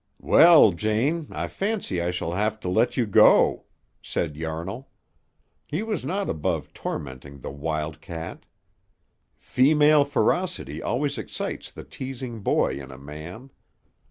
"Well, 0.23 0.71
Jane, 0.71 1.27
I 1.29 1.47
fancy 1.47 2.01
I 2.01 2.09
shall 2.09 2.31
have 2.31 2.59
to 2.61 2.69
let 2.69 2.97
you 2.97 3.05
go," 3.05 3.65
said 4.01 4.35
Yarnall. 4.35 4.89
He 5.67 5.83
was 5.83 6.03
not 6.03 6.27
above 6.27 6.73
tormenting 6.73 7.41
the 7.41 7.51
wild 7.51 8.01
cat. 8.01 8.47
Female 9.37 10.03
ferocity 10.03 10.81
always 10.81 11.19
excites 11.19 11.69
the 11.71 11.83
teasing 11.83 12.41
boy 12.41 12.79
in 12.81 12.89
a 12.89 12.97
man. 12.97 13.51